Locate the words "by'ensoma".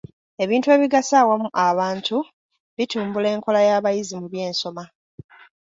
4.33-4.83